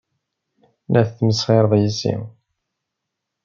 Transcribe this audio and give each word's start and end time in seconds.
La 0.93 1.01
tesmesxired 1.07 1.73
yes-i. 1.81 2.15